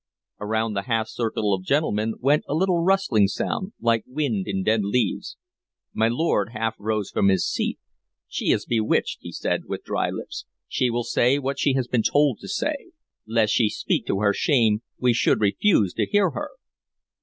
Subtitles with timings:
[0.39, 4.83] Around the half circle of gentlemen went a little rustling sound, like wind in dead
[4.83, 5.37] leaves.
[5.93, 7.77] My lord half rose from his seat.
[8.27, 10.45] "She is bewitched," he said, with dry lips.
[10.67, 12.93] "She will say what she has been told to say.
[13.27, 16.49] Lest she speak to her shame, we should refuse to hear her."